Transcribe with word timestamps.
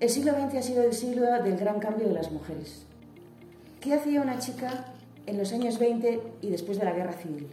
El 0.00 0.10
siglo 0.10 0.30
XX 0.32 0.54
ha 0.54 0.62
sido 0.62 0.84
el 0.84 0.92
siglo 0.92 1.26
del 1.42 1.58
gran 1.58 1.80
cambio 1.80 2.06
de 2.06 2.14
las 2.14 2.30
mujeres. 2.30 2.84
¿Qué 3.80 3.94
hacía 3.94 4.22
una 4.22 4.38
chica 4.38 4.84
en 5.26 5.36
los 5.36 5.52
años 5.52 5.80
20 5.80 6.20
y 6.40 6.50
después 6.50 6.78
de 6.78 6.84
la 6.84 6.92
guerra 6.92 7.14
civil? 7.14 7.48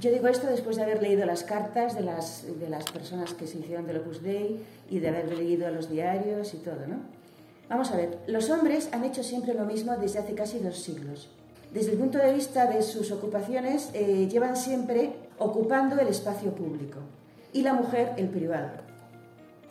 Yo 0.00 0.10
digo 0.10 0.26
esto 0.26 0.48
después 0.48 0.74
de 0.74 0.82
haber 0.82 1.00
leído 1.00 1.24
las 1.26 1.44
cartas 1.44 1.94
de 1.94 2.00
las, 2.00 2.44
de 2.58 2.68
las 2.68 2.90
personas 2.90 3.34
que 3.34 3.46
se 3.46 3.58
hicieron 3.58 3.86
del 3.86 3.98
Opus 3.98 4.20
Dei 4.20 4.60
y 4.90 4.98
de 4.98 5.08
haber 5.10 5.32
leído 5.32 5.70
los 5.70 5.88
diarios 5.88 6.54
y 6.54 6.56
todo, 6.56 6.88
¿no? 6.88 6.96
Vamos 7.68 7.92
a 7.92 7.96
ver, 7.96 8.18
los 8.26 8.50
hombres 8.50 8.88
han 8.90 9.04
hecho 9.04 9.22
siempre 9.22 9.54
lo 9.54 9.64
mismo 9.64 9.96
desde 9.96 10.18
hace 10.18 10.34
casi 10.34 10.58
dos 10.58 10.76
siglos. 10.76 11.28
Desde 11.72 11.92
el 11.92 11.98
punto 11.98 12.18
de 12.18 12.34
vista 12.34 12.66
de 12.66 12.82
sus 12.82 13.12
ocupaciones, 13.12 13.90
eh, 13.94 14.26
llevan 14.28 14.56
siempre 14.56 15.12
ocupando 15.38 16.00
el 16.00 16.08
espacio 16.08 16.52
público 16.52 16.98
y 17.52 17.62
la 17.62 17.74
mujer 17.74 18.14
el 18.16 18.28
privado. 18.28 18.89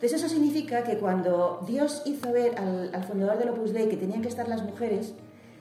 Entonces 0.00 0.22
eso 0.22 0.32
significa 0.32 0.82
que 0.82 0.96
cuando 0.96 1.62
Dios 1.66 2.00
hizo 2.06 2.32
ver 2.32 2.56
al, 2.56 3.04
fundador 3.04 3.36
del 3.36 3.50
Opus 3.50 3.74
Dei 3.74 3.86
que 3.86 3.98
tenían 3.98 4.22
que 4.22 4.28
estar 4.28 4.48
las 4.48 4.62
mujeres, 4.62 5.12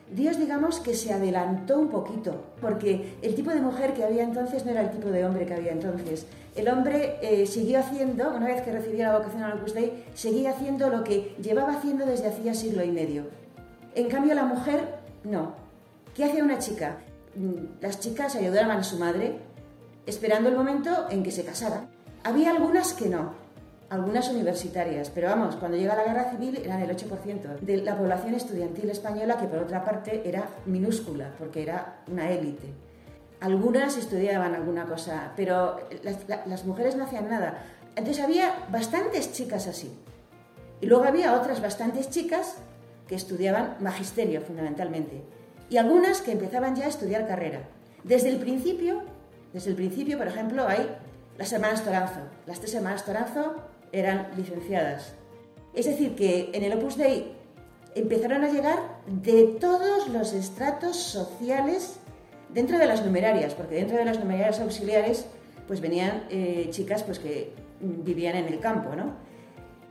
Dios 0.10 0.40
digamos 0.40 0.80
que 0.80 0.94
se 0.94 1.12
adelantó 1.12 1.78
un 1.78 1.90
poquito, 1.90 2.46
porque 2.62 3.18
el 3.22 3.36
tipo 3.36 3.52
de 3.52 3.60
mujer 3.60 3.94
que 3.94 4.06
había 4.06 4.24
entonces 4.24 4.64
no 4.64 4.72
era 4.72 4.84
el 4.84 4.92
tipo 4.92 5.10
de 5.10 5.26
hombre 5.26 5.46
que 5.46 5.56
había 5.56 5.74
entonces. 5.74 6.26
El 6.56 6.70
hombre 6.70 7.18
eh, 7.22 7.48
siguió 7.48 7.80
haciendo, 7.80 8.34
una 8.34 8.48
vez 8.48 8.62
que 8.62 8.72
recibió 8.72 9.04
la 9.04 9.18
vocación 9.18 9.44
al 9.44 9.58
Opus 9.60 9.74
Dei, 9.74 10.06
seguía 10.14 10.52
haciendo 10.52 10.90
lo 10.90 11.04
que 11.04 11.36
llevaba 11.42 11.74
haciendo 11.74 12.06
desde 12.06 12.30
hacía 12.30 12.54
siglo 12.54 12.82
y 12.86 12.92
medio. 12.92 13.26
En 13.94 14.08
cambio 14.08 14.36
la 14.36 14.46
mujer, 14.46 15.00
no. 15.26 15.52
¿Qué 16.16 16.24
hacía 16.24 16.46
una 16.46 16.60
chica? 16.60 17.00
Mm, 17.36 17.82
las 17.82 18.00
chicas 18.00 18.38
ayudaban 18.38 18.78
a 18.78 18.84
su 18.84 18.98
madre 18.98 19.38
esperando 20.06 20.48
el 20.48 20.56
momento 20.56 21.08
en 21.10 21.24
que 21.24 21.32
se 21.32 21.44
casara. 21.44 21.88
Había 22.24 22.52
algunas 22.52 22.94
que 22.94 23.10
no, 23.10 23.34
algunas 23.90 24.30
universitarias, 24.30 25.10
pero 25.10 25.30
vamos, 25.30 25.56
cuando 25.56 25.78
llega 25.78 25.96
la 25.96 26.04
guerra 26.04 26.30
civil 26.30 26.62
eran 26.64 26.82
el 26.82 26.96
8% 26.96 27.60
de 27.60 27.78
la 27.78 27.98
población 27.98 28.36
estudiantil 28.36 28.90
española, 28.90 29.38
que 29.38 29.48
por 29.48 29.60
otra 29.60 29.84
parte 29.84 30.22
era 30.26 30.48
minúscula, 30.66 31.34
porque 31.38 31.64
era 31.64 32.02
una 32.08 32.30
élite. 32.30 32.68
Algunas 33.40 33.98
estudiaban 33.98 34.54
alguna 34.54 34.86
cosa, 34.86 35.32
pero 35.36 35.80
las, 36.46 36.66
mujeres 36.66 36.96
no 36.98 37.06
hacían 37.06 37.30
nada. 37.30 37.64
Entonces 37.96 38.24
había 38.24 38.66
bastantes 38.70 39.32
chicas 39.32 39.68
así. 39.68 39.98
Y 40.82 40.86
luego 40.86 41.06
había 41.06 41.34
otras 41.34 41.62
bastantes 41.62 42.10
chicas 42.10 42.58
que 43.08 43.16
estudiaban 43.16 43.78
magisterio 43.80 44.42
fundamentalmente. 44.42 45.24
Y 45.70 45.78
algunas 45.78 46.22
que 46.22 46.34
empezaban 46.34 46.76
ya 46.76 46.86
a 46.86 46.90
estudiar 46.90 47.28
carrera. 47.28 47.62
Desde 48.04 48.30
el 48.30 48.38
principio, 48.38 49.04
desde 49.54 49.72
el 49.72 49.76
principio, 49.76 50.18
por 50.18 50.28
ejemplo, 50.28 50.68
hay 50.68 50.96
las 51.38 51.52
hermanas 51.54 51.84
Toranzo. 51.84 52.20
Las 52.46 52.60
tres 52.60 52.74
hermanas 52.76 53.06
Toranzo 53.06 53.69
eran 53.92 54.30
licenciadas. 54.38 55.14
Es 55.74 55.86
decir, 55.86 56.16
que 56.16 56.50
en 56.54 56.64
el 56.64 56.74
Opus 56.74 56.98
Dei 56.98 57.34
empezaron 57.96 58.44
a 58.44 58.50
llegar 58.50 58.80
de 59.08 59.44
todos 59.60 60.08
los 60.10 60.34
estratos 60.34 60.98
sociales 60.98 62.00
dentro 62.54 62.78
de 62.78 62.86
las 62.86 63.06
numerarias, 63.06 63.54
porque 63.54 63.76
dentro 63.76 63.98
de 63.98 64.06
las 64.06 64.20
numerarias 64.20 64.60
auxiliares 64.60 65.26
pues 65.68 65.82
venían 65.82 66.26
eh, 66.30 66.68
chicas 66.72 67.04
pues 67.04 67.20
que 67.20 67.54
vivían 67.80 68.36
en 68.36 68.46
el 68.46 68.60
campo, 68.60 68.96
¿no? 68.96 69.14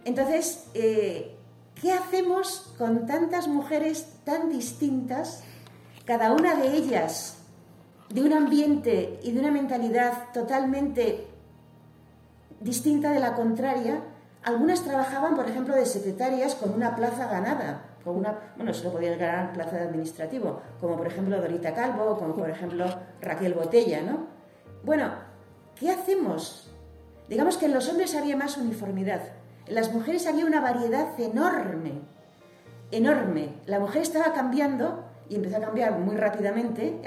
Entonces, 0.04 0.66
eh, 0.74 1.36
¿qué 1.80 1.92
hacemos 1.92 2.74
con 2.78 3.06
tantas 3.06 3.46
mujeres 3.46 4.08
tan 4.24 4.50
distintas, 4.50 5.44
cada 6.04 6.32
una 6.32 6.56
de 6.56 6.76
ellas 6.76 7.36
de 8.10 8.22
un 8.22 8.32
ambiente 8.32 9.20
y 9.22 9.32
de 9.32 9.40
una 9.40 9.50
mentalidad 9.50 10.32
totalmente 10.32 11.27
distinta 12.60 13.12
de 13.12 13.20
la 13.20 13.34
contraria, 13.34 14.00
algunas 14.42 14.82
trabajaban, 14.82 15.36
por 15.36 15.48
ejemplo, 15.48 15.74
de 15.74 15.86
secretarias 15.86 16.54
con 16.54 16.72
una 16.72 16.96
plaza 16.96 17.26
ganada, 17.26 17.82
con 18.04 18.16
una, 18.16 18.38
bueno, 18.56 18.72
solo 18.72 18.92
podían 18.92 19.18
ganar 19.18 19.52
plaza 19.52 19.76
de 19.76 19.82
administrativo, 19.82 20.60
como 20.80 20.96
por 20.96 21.06
ejemplo 21.06 21.40
Dorita 21.40 21.74
Calvo, 21.74 22.16
como 22.18 22.34
por 22.34 22.48
ejemplo 22.48 22.86
Raquel 23.20 23.54
Botella, 23.54 24.02
¿no? 24.02 24.26
Bueno, 24.84 25.10
¿qué 25.74 25.90
hacemos? 25.90 26.70
Digamos 27.28 27.58
que 27.58 27.66
en 27.66 27.74
los 27.74 27.88
hombres 27.88 28.14
había 28.14 28.36
más 28.36 28.56
uniformidad, 28.56 29.20
en 29.66 29.74
las 29.74 29.92
mujeres 29.92 30.26
había 30.26 30.46
una 30.46 30.60
variedad 30.60 31.18
enorme, 31.20 32.00
enorme. 32.90 33.50
La 33.66 33.80
mujer 33.80 34.02
estaba 34.02 34.32
cambiando 34.32 35.04
y 35.28 35.34
empezó 35.34 35.58
a 35.58 35.60
cambiar 35.60 35.98
muy 35.98 36.16
rápidamente, 36.16 37.02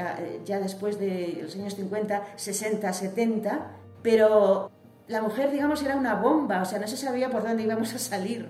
ya 0.45 0.59
después 0.59 0.99
de 0.99 1.39
los 1.41 1.55
años 1.55 1.73
50, 1.75 2.21
60, 2.35 2.93
70, 2.93 3.71
pero 4.03 4.69
la 5.11 5.21
mujer, 5.21 5.51
digamos, 5.51 5.83
era 5.83 5.97
una 5.97 6.15
bomba, 6.15 6.61
o 6.61 6.65
sea, 6.65 6.79
no 6.79 6.87
se 6.87 6.95
sabía 6.95 7.29
por 7.29 7.43
dónde 7.43 7.63
íbamos 7.63 7.93
a 7.93 7.99
salir. 7.99 8.47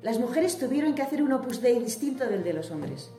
Las 0.00 0.18
mujeres 0.18 0.58
tuvieron 0.58 0.94
que 0.94 1.02
hacer 1.02 1.22
un 1.22 1.32
opus 1.32 1.60
dei 1.60 1.78
distinto 1.78 2.24
del 2.26 2.42
de 2.42 2.52
los 2.54 2.70
hombres. 2.70 3.12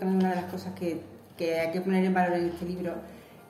Una 0.00 0.30
de 0.30 0.36
las 0.36 0.44
cosas 0.44 0.72
que, 0.74 1.02
hay 1.40 1.72
que 1.72 1.80
poner 1.80 2.04
en 2.04 2.14
valor 2.14 2.36
en 2.36 2.48
este 2.50 2.66
libro 2.66 2.94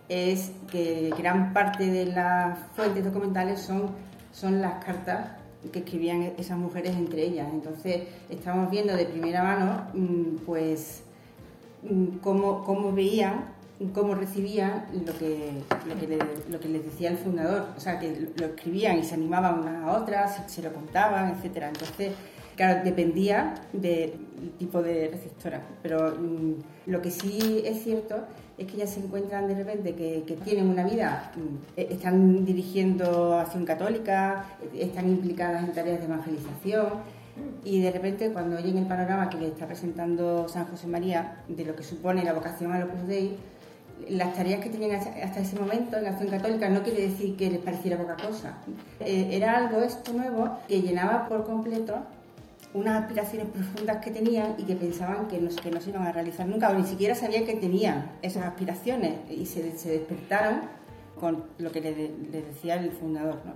es 0.08 0.52
que 0.70 1.12
gran 1.18 1.52
parte 1.52 1.86
de 1.86 2.06
las 2.06 2.58
fuentes 2.74 3.04
documentales 3.04 3.60
son, 3.60 3.90
son 4.32 4.62
las 4.62 4.82
cartas 4.82 5.32
que 5.70 5.80
escribían 5.80 6.32
esas 6.38 6.56
mujeres 6.56 6.96
entre 6.96 7.22
ellas. 7.22 7.48
Entonces, 7.52 8.08
estamos 8.30 8.70
viendo 8.70 8.96
de 8.96 9.04
primera 9.04 9.42
mano, 9.42 9.86
mm, 9.92 10.46
pues, 10.46 11.04
cómo, 12.22 12.64
cómo 12.64 12.92
veían, 12.92 13.44
cómo 13.94 14.14
recibían 14.14 14.86
lo 14.92 15.16
que, 15.16 15.52
lo 16.50 16.60
que, 16.60 16.68
les 16.68 16.84
decía 16.84 17.10
el 17.10 17.16
fundador. 17.16 17.68
O 17.76 17.80
sea, 17.80 17.98
que 17.98 18.28
lo 18.36 18.46
escribían 18.46 18.98
y 18.98 19.04
se 19.04 19.14
animaban 19.14 19.60
unas 19.60 19.84
a 19.84 19.98
otras, 19.98 20.42
se, 20.46 20.62
lo 20.62 20.72
contaban, 20.72 21.34
etcétera. 21.36 21.68
Entonces, 21.68 22.12
claro, 22.56 22.84
dependía 22.84 23.54
del 23.72 24.12
tipo 24.58 24.82
de 24.82 25.08
receptora. 25.08 25.62
Pero 25.82 26.14
mm, 26.16 26.90
lo 26.90 27.00
que 27.00 27.10
sí 27.10 27.62
es 27.64 27.82
cierto 27.82 28.16
es 28.58 28.66
que 28.66 28.76
ellas 28.76 28.90
se 28.90 29.00
encuentran 29.00 29.48
de 29.48 29.54
repente 29.54 29.94
que, 29.94 30.24
que, 30.26 30.34
tienen 30.34 30.68
una 30.68 30.84
vida, 30.84 31.32
mm, 31.34 31.80
e, 31.80 31.88
están 31.90 32.44
dirigiendo 32.44 33.38
acción 33.38 33.64
católica, 33.64 34.44
están 34.74 35.08
implicadas 35.08 35.64
en 35.64 35.72
tareas 35.72 36.00
de 36.00 36.04
evangelización 36.04 37.19
y 37.64 37.80
de 37.80 37.90
repente 37.90 38.32
cuando 38.32 38.56
oyen 38.56 38.78
el 38.78 38.86
panorama 38.86 39.28
que 39.28 39.38
le 39.38 39.48
está 39.48 39.66
presentando 39.66 40.48
San 40.48 40.66
José 40.66 40.86
María 40.86 41.42
de 41.48 41.64
lo 41.64 41.74
que 41.76 41.82
supone 41.82 42.24
la 42.24 42.32
vocación 42.32 42.72
al 42.72 42.84
Opus 42.84 43.06
Dei, 43.06 43.36
las 44.08 44.34
tareas 44.34 44.60
que 44.60 44.70
tenían 44.70 44.98
hasta 44.98 45.40
ese 45.40 45.58
momento 45.58 45.96
en 45.98 46.06
Acción 46.06 46.30
Católica 46.30 46.68
no 46.68 46.82
quiere 46.82 47.02
decir 47.08 47.36
que 47.36 47.50
les 47.50 47.60
pareciera 47.60 47.98
poca 47.98 48.16
cosa. 48.16 48.58
Eh, 49.00 49.28
era 49.32 49.56
algo 49.56 49.80
esto 49.80 50.12
nuevo 50.12 50.58
que 50.66 50.80
llenaba 50.80 51.28
por 51.28 51.44
completo 51.44 51.98
unas 52.72 53.02
aspiraciones 53.02 53.48
profundas 53.48 53.98
que 53.98 54.10
tenían 54.10 54.54
y 54.56 54.62
que 54.62 54.76
pensaban 54.76 55.26
que 55.28 55.38
no, 55.38 55.50
que 55.50 55.70
no 55.70 55.80
se 55.80 55.90
iban 55.90 56.06
a 56.06 56.12
realizar 56.12 56.46
nunca, 56.46 56.70
o 56.70 56.74
ni 56.74 56.84
siquiera 56.84 57.14
sabían 57.14 57.44
que 57.44 57.56
tenían 57.56 58.12
esas 58.22 58.44
aspiraciones 58.44 59.14
y 59.28 59.44
se, 59.46 59.62
despertaron 59.62 60.60
con 61.18 61.44
lo 61.58 61.72
que 61.72 61.80
le, 61.80 61.90
le 62.30 62.42
decía 62.42 62.76
el 62.76 62.92
fundador. 62.92 63.40
¿no? 63.44 63.52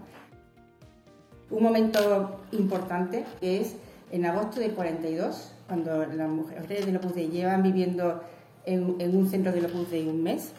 Un 1.50 1.62
momento 1.62 2.40
importante 2.52 3.24
es 3.40 3.76
en 4.10 4.26
agosto 4.26 4.60
del 4.60 4.72
42, 4.72 5.52
cuando 5.66 6.06
las 6.06 6.28
mujeres 6.28 6.86
de 6.86 6.96
Opus 6.96 7.14
Dei 7.14 7.28
llevan 7.28 7.62
viviendo 7.62 8.22
en, 8.64 9.16
un 9.16 9.28
centro 9.28 9.52
de 9.52 9.64
Opus 9.64 9.90
Dei 9.90 10.08
un 10.08 10.22
mes 10.22 10.52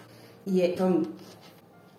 y 0.45 0.61
son 0.77 1.07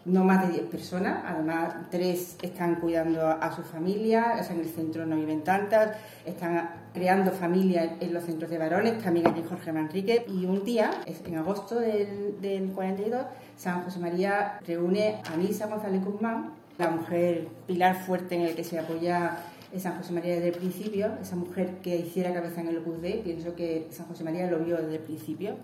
no 0.05 0.23
más 0.23 0.47
de 0.47 0.53
10 0.55 0.67
personas, 0.67 1.25
además 1.27 1.75
tres 1.91 2.37
están 2.41 2.77
cuidando 2.77 3.27
a, 3.27 3.55
su 3.55 3.63
familia, 3.63 4.37
en 4.49 4.61
el 4.61 4.69
centro 4.69 5.05
no 5.05 5.17
viven 5.17 5.43
tantas, 5.43 5.97
están 6.25 6.71
creando 6.95 7.33
familia 7.33 7.97
en 7.99 8.15
los 8.15 8.23
centros 8.23 8.49
de 8.49 8.59
varones, 8.59 9.03
también 9.03 9.27
allí 9.27 9.43
Jorge 9.49 9.73
Manrique, 9.73 10.25
y 10.29 10.47
un 10.47 10.65
día, 10.65 10.93
en 11.07 11.37
agosto 11.37 11.81
del, 11.81 12.41
del 12.41 12.71
42, 12.71 13.27
San 13.57 13.83
José 13.83 13.99
María 13.99 14.61
reúne 14.65 15.21
a 15.25 15.37
Misa 15.37 15.67
González 15.67 16.05
Guzmán, 16.05 16.53
la 16.79 16.91
mujer 16.91 17.49
pilar 17.67 17.97
fuerte 18.05 18.35
en 18.35 18.43
el 18.43 18.55
que 18.55 18.65
se 18.65 18.79
apoya 18.79 19.39
San 19.79 19.97
José 19.99 20.13
María 20.13 20.35
desde 20.35 20.49
el 20.49 20.55
principio, 20.55 21.11
esa 21.21 21.37
mujer 21.37 21.79
que 21.83 21.97
hiciera 21.97 22.33
cabeza 22.33 22.61
en 22.61 22.69
el 22.69 22.79
Opus 22.79 23.03
Dei, 23.03 23.23
pienso 23.23 23.55
que 23.55 23.89
San 23.91 24.07
José 24.07 24.25
María 24.25 24.51
lo 24.51 24.59
vio 24.59 24.77
desde 24.77 24.97
el 24.97 25.03
principio, 25.03 25.57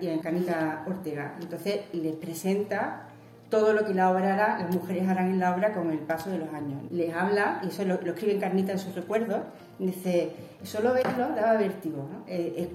y 0.00 0.08
en 0.08 0.18
Canita 0.20 0.84
Ortega. 0.86 1.36
Entonces 1.40 1.80
les 1.92 2.14
presenta 2.16 3.06
todo 3.50 3.72
lo 3.72 3.84
que 3.84 3.94
la 3.94 4.10
obra 4.10 4.34
hará, 4.34 4.58
las 4.60 4.74
mujeres 4.74 5.08
harán 5.08 5.26
en 5.26 5.40
la 5.40 5.54
obra 5.54 5.72
con 5.72 5.90
el 5.90 5.98
paso 5.98 6.30
de 6.30 6.38
los 6.38 6.48
años. 6.54 6.80
Les 6.90 7.12
habla, 7.12 7.60
y 7.64 7.68
eso 7.68 7.84
lo, 7.84 7.94
escribe 7.94 8.34
en 8.34 8.40
Carnita 8.40 8.72
en 8.72 8.78
sus 8.78 8.94
recuerdos, 8.94 9.40
dice, 9.78 10.30
solo 10.62 10.92
verlo 10.92 11.30
daba 11.34 11.56
vértigo. 11.56 12.08
¿no? 12.10 12.24
Eh, 12.28 12.70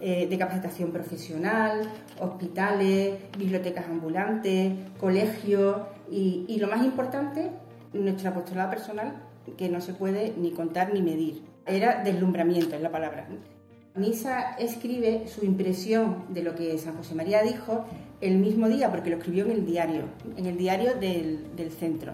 eh, 0.00 0.26
de 0.28 0.38
capacitación 0.38 0.90
profesional, 0.90 1.82
hospitales, 2.20 3.14
bibliotecas 3.38 3.86
ambulantes, 3.86 4.72
colegios 4.98 5.76
y, 6.10 6.44
y 6.48 6.58
lo 6.58 6.68
más 6.68 6.84
importante, 6.84 7.50
nuestra 7.92 8.30
apostolada 8.30 8.70
personal 8.70 9.22
que 9.56 9.68
no 9.68 9.80
se 9.80 9.94
puede 9.94 10.34
ni 10.36 10.50
contar 10.50 10.92
ni 10.92 11.02
medir. 11.02 11.42
Era 11.66 12.02
deslumbramiento, 12.02 12.76
es 12.76 12.82
la 12.82 12.90
palabra. 12.90 13.28
Misa 13.94 14.56
escribe 14.58 15.26
su 15.26 15.44
impresión 15.44 16.24
de 16.28 16.42
lo 16.42 16.54
que 16.54 16.76
San 16.78 16.96
José 16.96 17.14
María 17.14 17.42
dijo 17.42 17.86
el 18.20 18.36
mismo 18.38 18.68
día, 18.68 18.90
porque 18.90 19.10
lo 19.10 19.16
escribió 19.16 19.46
en 19.46 19.52
el 19.52 19.66
diario, 19.66 20.02
en 20.36 20.46
el 20.46 20.56
diario 20.58 20.94
del, 20.96 21.56
del 21.56 21.70
centro. 21.70 22.12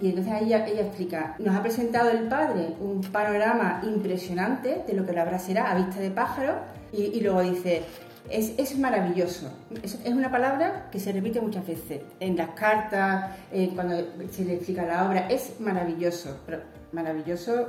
Y 0.00 0.08
entonces 0.08 0.34
ella, 0.42 0.66
ella 0.66 0.82
explica, 0.82 1.34
nos 1.38 1.56
ha 1.56 1.62
presentado 1.62 2.10
el 2.10 2.28
padre 2.28 2.74
un 2.80 3.00
panorama 3.00 3.80
impresionante 3.82 4.84
de 4.86 4.92
lo 4.92 5.06
que 5.06 5.12
la 5.12 5.24
obra 5.24 5.38
será 5.38 5.70
a 5.70 5.74
vista 5.74 6.00
de 6.00 6.10
pájaro 6.10 6.58
y, 6.92 7.04
y 7.04 7.20
luego 7.20 7.42
dice, 7.42 7.82
es, 8.30 8.78
maravilloso. 8.78 9.50
Es, 9.82 9.98
una 10.06 10.30
palabra 10.30 10.88
que 10.90 10.98
se 10.98 11.12
repite 11.12 11.40
muchas 11.40 11.66
veces 11.66 12.02
en 12.20 12.36
las 12.36 12.50
cartas, 12.50 13.36
cuando 13.74 13.96
se 14.30 14.44
le 14.44 14.54
explica 14.54 14.84
la 14.84 15.08
obra, 15.08 15.28
es 15.28 15.60
maravilloso, 15.60 16.40
pero 16.46 16.60
maravilloso 16.92 17.68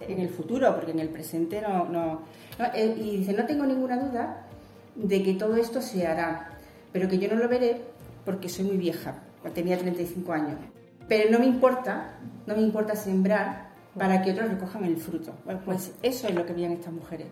en 0.00 0.20
el 0.20 0.28
futuro, 0.28 0.74
porque 0.74 0.90
en 0.90 0.98
el 0.98 1.08
presente 1.08 1.60
no 1.60 2.22
eh, 2.74 2.94
y 2.98 3.18
dice, 3.18 3.32
no 3.32 3.46
tengo 3.46 3.64
ninguna 3.64 3.96
duda 3.98 4.46
de 4.94 5.22
que 5.22 5.34
todo 5.34 5.56
esto 5.56 5.80
se 5.80 6.06
hará, 6.06 6.58
pero 6.92 7.08
que 7.08 7.18
yo 7.18 7.28
no 7.28 7.36
lo 7.36 7.48
veré 7.48 7.80
porque 8.24 8.48
soy 8.48 8.64
muy 8.64 8.76
vieja, 8.76 9.22
tenía 9.54 9.78
35 9.78 10.32
años 10.32 10.58
pero 11.08 11.30
no 11.30 11.38
me 11.38 11.46
importa, 11.46 12.14
no 12.46 12.54
me 12.56 12.62
importa 12.62 12.96
sembrar 12.96 13.70
para 13.98 14.22
que 14.22 14.32
otros 14.32 14.48
recojan 14.48 14.84
el 14.84 14.96
fruto. 14.96 15.34
Bueno, 15.44 15.60
pues 15.64 15.92
eso 16.02 16.26
es 16.26 16.34
lo 16.34 16.46
que 16.46 16.52
veían 16.52 16.72
estas 16.72 16.92
mujeres. 16.92 17.26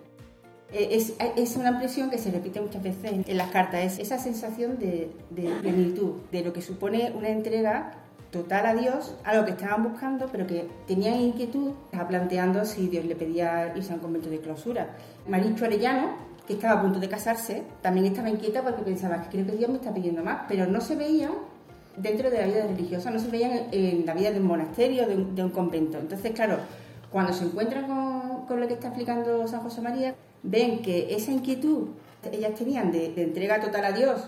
Eh, 0.72 1.04
es, 1.36 1.56
una 1.56 1.70
impresión 1.70 2.10
que 2.10 2.18
se 2.18 2.30
repite 2.30 2.60
muchas 2.60 2.82
veces 2.82 3.26
en, 3.26 3.36
las 3.36 3.50
cartas, 3.50 3.80
es 3.80 3.98
esa 3.98 4.18
sensación 4.18 4.78
de, 4.78 5.10
de 5.30 5.50
plenitud, 5.60 6.12
de 6.30 6.44
lo 6.44 6.52
que 6.52 6.62
supone 6.62 7.12
una 7.16 7.28
entrega 7.28 7.92
total 8.30 8.66
a 8.66 8.74
Dios, 8.74 9.14
a 9.24 9.34
lo 9.34 9.44
que 9.44 9.52
estaban 9.52 9.82
buscando, 9.82 10.28
pero 10.30 10.46
que 10.46 10.68
tenían 10.86 11.20
inquietud, 11.20 11.72
estaba 11.86 12.08
planteando 12.08 12.64
si 12.64 12.88
Dios 12.88 13.04
le 13.04 13.16
pedía 13.16 13.72
irse 13.74 13.92
a 13.92 13.96
un 13.96 14.00
convento 14.00 14.30
de 14.30 14.38
clausura. 14.38 14.96
Maricho 15.28 15.64
Arellano, 15.64 16.14
que 16.46 16.52
estaba 16.54 16.80
a 16.80 16.82
punto 16.82 17.00
de 17.00 17.08
casarse, 17.08 17.64
también 17.82 18.06
estaba 18.06 18.30
inquieta 18.30 18.62
porque 18.62 18.82
pensaba 18.82 19.22
que 19.22 19.28
creo 19.30 19.46
que 19.46 19.56
Dios 19.56 19.70
me 19.70 19.76
está 19.76 19.92
pidiendo 19.92 20.22
más, 20.22 20.42
pero 20.48 20.66
no 20.66 20.80
se 20.80 20.96
veían 20.96 21.32
dentro 21.96 22.30
de 22.30 22.38
la 22.38 22.46
vida 22.46 22.66
religiosa, 22.66 23.10
no 23.10 23.18
se 23.18 23.28
veían 23.28 23.68
en, 23.72 24.06
la 24.06 24.14
vida 24.14 24.30
de 24.30 24.40
un 24.40 24.46
monasterio, 24.46 25.06
de 25.06 25.16
un, 25.16 25.34
de 25.34 25.44
un, 25.44 25.50
convento. 25.50 25.98
Entonces, 25.98 26.30
claro, 26.32 26.56
cuando 27.10 27.32
se 27.32 27.44
encuentran 27.44 27.86
con, 27.86 28.46
con, 28.46 28.60
lo 28.60 28.68
que 28.68 28.74
está 28.74 28.88
explicando 28.88 29.46
San 29.48 29.60
José 29.60 29.80
María, 29.80 30.14
ven 30.42 30.82
que 30.82 31.14
esa 31.14 31.30
inquietud 31.32 31.88
ellas 32.32 32.54
tenían 32.54 32.92
de, 32.92 33.14
entrega 33.16 33.60
total 33.60 33.84
a 33.84 33.92
Dios, 33.92 34.20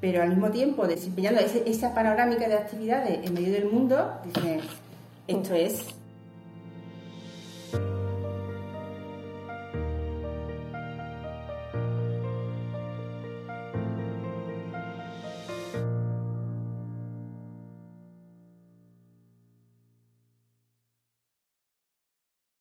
pero 0.00 0.22
al 0.22 0.30
mismo 0.30 0.50
tiempo 0.50 0.86
desempeñando 0.86 1.40
ese, 1.40 1.62
esa 1.66 1.94
panorámica 1.94 2.48
de 2.48 2.54
actividades 2.54 3.26
en 3.26 3.32
medio 3.32 3.52
del 3.52 3.66
mundo, 3.66 4.12
dicen, 4.24 4.60
esto 5.26 5.54
es 5.54 5.86